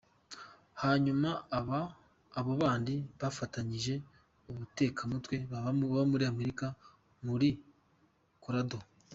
Hanyuma 0.81 1.29
abo 2.39 2.51
bandi 2.63 2.95
bafatanyije 3.21 3.93
ubutekamitwe 4.49 5.35
baba 5.51 5.71
muri 6.11 6.23
Amerika 6.33 6.65
muri 7.25 7.49
Colorado. 8.43 8.77